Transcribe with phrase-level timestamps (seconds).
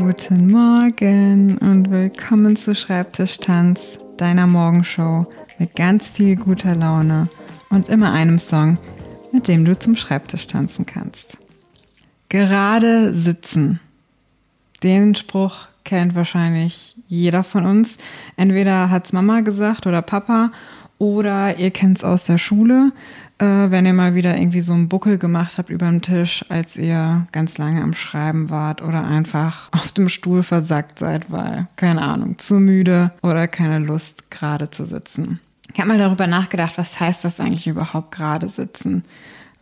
[0.00, 5.26] Guten Morgen und willkommen zu Schreibtischtanz, deiner Morgenshow
[5.58, 7.28] mit ganz viel guter Laune
[7.68, 8.78] und immer einem Song,
[9.30, 11.36] mit dem du zum Schreibtisch tanzen kannst.
[12.30, 13.78] Gerade sitzen.
[14.82, 17.98] Den Spruch kennt wahrscheinlich jeder von uns.
[18.38, 20.50] Entweder hat es Mama gesagt oder Papa
[20.96, 22.92] oder ihr kennt es aus der Schule,
[23.40, 26.76] äh, wenn ihr mal wieder irgendwie so einen Buckel gemacht habt über dem Tisch, als
[26.76, 32.02] ihr ganz lange am Schreiben wart oder einfach auf dem Stuhl versackt seid, weil, keine
[32.02, 35.40] Ahnung, zu müde oder keine Lust, gerade zu sitzen.
[35.72, 39.04] Ich habe mal darüber nachgedacht, was heißt das eigentlich überhaupt gerade sitzen?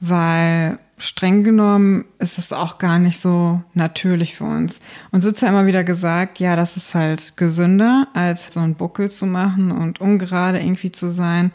[0.01, 4.81] Weil streng genommen ist es auch gar nicht so natürlich für uns.
[5.13, 8.75] Und so wird ja immer wieder gesagt, ja, das ist halt gesünder, als so einen
[8.75, 11.53] Buckel zu machen und ungerade irgendwie zu sein.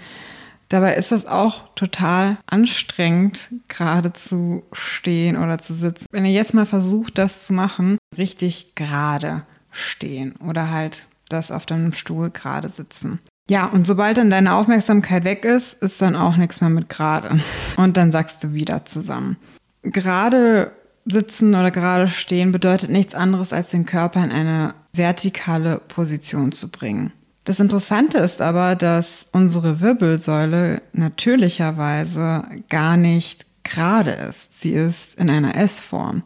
[0.73, 6.07] Dabei ist das auch total anstrengend, gerade zu stehen oder zu sitzen.
[6.09, 11.67] Wenn ihr jetzt mal versucht, das zu machen, richtig gerade stehen oder halt das auf
[11.67, 13.19] deinem Stuhl gerade sitzen.
[13.47, 17.39] Ja, und sobald dann deine Aufmerksamkeit weg ist, ist dann auch nichts mehr mit gerade.
[17.77, 19.37] Und dann sagst du wieder zusammen.
[19.83, 20.71] Gerade
[21.05, 26.69] sitzen oder gerade stehen bedeutet nichts anderes, als den Körper in eine vertikale Position zu
[26.69, 27.11] bringen.
[27.43, 34.61] Das Interessante ist aber, dass unsere Wirbelsäule natürlicherweise gar nicht gerade ist.
[34.61, 36.23] Sie ist in einer S-Form.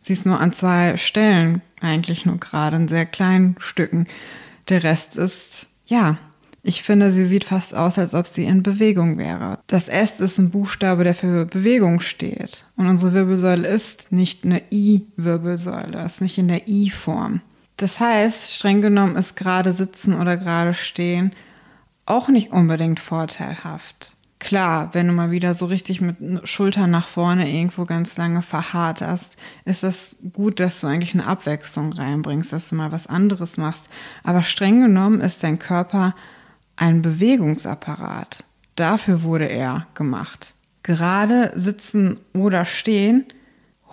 [0.00, 4.06] Sie ist nur an zwei Stellen eigentlich nur gerade, in sehr kleinen Stücken.
[4.68, 6.18] Der Rest ist, ja,
[6.62, 9.58] ich finde, sie sieht fast aus, als ob sie in Bewegung wäre.
[9.66, 12.64] Das S ist ein Buchstabe, der für Bewegung steht.
[12.76, 17.40] Und unsere Wirbelsäule ist nicht eine I-Wirbelsäule, ist nicht in der I-Form.
[17.76, 21.32] Das heißt, streng genommen ist gerade sitzen oder gerade stehen
[22.06, 24.14] auch nicht unbedingt vorteilhaft.
[24.38, 26.16] Klar, wenn du mal wieder so richtig mit
[26.46, 31.26] Schultern nach vorne irgendwo ganz lange verharrt hast, ist das gut, dass du eigentlich eine
[31.26, 33.84] Abwechslung reinbringst, dass du mal was anderes machst.
[34.22, 36.14] Aber streng genommen ist dein Körper
[36.76, 38.44] ein Bewegungsapparat.
[38.76, 40.52] Dafür wurde er gemacht.
[40.82, 43.24] Gerade sitzen oder stehen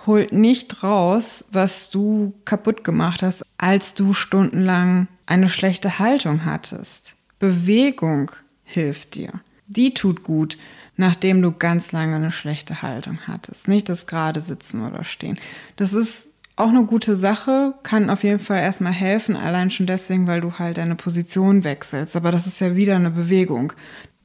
[0.05, 7.15] holt nicht raus, was du kaputt gemacht hast, als du stundenlang eine schlechte Haltung hattest.
[7.39, 8.31] Bewegung
[8.63, 9.31] hilft dir.
[9.67, 10.57] Die tut gut,
[10.97, 13.67] nachdem du ganz lange eine schlechte Haltung hattest.
[13.67, 15.39] Nicht das gerade sitzen oder stehen.
[15.77, 20.27] Das ist auch eine gute Sache, kann auf jeden Fall erstmal helfen, allein schon deswegen,
[20.27, 22.15] weil du halt deine Position wechselst.
[22.15, 23.73] Aber das ist ja wieder eine Bewegung.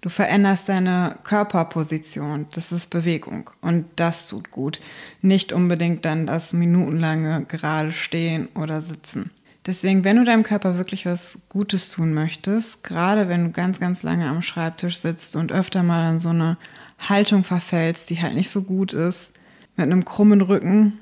[0.00, 2.46] Du veränderst deine Körperposition.
[2.54, 3.50] Das ist Bewegung.
[3.60, 4.80] Und das tut gut.
[5.22, 9.30] Nicht unbedingt dann das minutenlange gerade stehen oder sitzen.
[9.66, 14.04] Deswegen, wenn du deinem Körper wirklich was Gutes tun möchtest, gerade wenn du ganz, ganz
[14.04, 16.56] lange am Schreibtisch sitzt und öfter mal in so eine
[17.00, 19.32] Haltung verfällst, die halt nicht so gut ist,
[19.74, 21.00] mit einem krummen Rücken,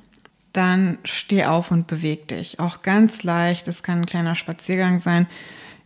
[0.55, 2.59] dann steh auf und beweg dich.
[2.59, 5.26] Auch ganz leicht, es kann ein kleiner Spaziergang sein.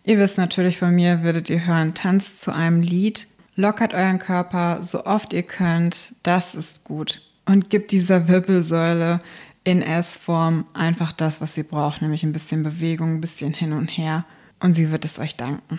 [0.08, 3.26] Ihr wisst natürlich von mir, würdet ihr hören, tanzt zu einem Lied,
[3.56, 7.20] lockert euren Körper so oft ihr könnt, das ist gut.
[7.44, 9.19] Und gibt dieser Wirbelsäule
[9.64, 13.88] in S-Form einfach das, was sie braucht, nämlich ein bisschen Bewegung, ein bisschen hin und
[13.88, 14.24] her.
[14.60, 15.78] Und sie wird es euch danken.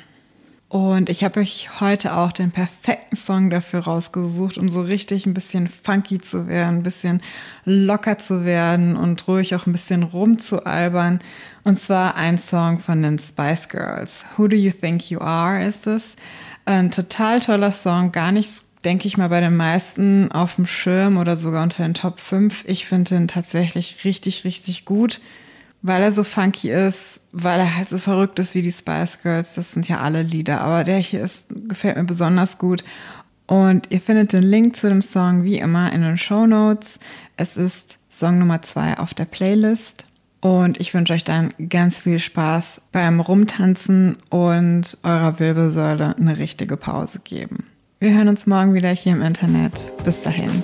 [0.69, 5.33] Und ich habe euch heute auch den perfekten Song dafür rausgesucht, um so richtig ein
[5.33, 7.23] bisschen funky zu werden, ein bisschen
[7.65, 11.21] locker zu werden und ruhig auch ein bisschen rumzualbern.
[11.63, 14.23] Und zwar ein Song von den Spice Girls.
[14.37, 16.15] Who Do You Think You Are ist es.
[16.65, 18.51] Ein total toller Song, gar nicht,
[18.85, 22.65] denke ich mal, bei den meisten auf dem Schirm oder sogar unter den Top 5.
[22.67, 25.19] Ich finde ihn tatsächlich richtig, richtig gut
[25.81, 29.55] weil er so funky ist, weil er halt so verrückt ist wie die Spice Girls.
[29.55, 32.83] Das sind ja alle Lieder, aber der hier ist, gefällt mir besonders gut.
[33.47, 36.99] Und ihr findet den Link zu dem Song wie immer in den Show Notes.
[37.35, 40.05] Es ist Song Nummer zwei auf der Playlist.
[40.41, 46.77] Und ich wünsche euch dann ganz viel Spaß beim Rumtanzen und eurer Wirbelsäule eine richtige
[46.77, 47.65] Pause geben.
[47.99, 49.91] Wir hören uns morgen wieder hier im Internet.
[50.05, 50.63] Bis dahin.